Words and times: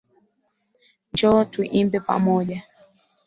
Njoo 1.13 1.41
tuimbe 1.51 1.97
pamoja 2.05 2.59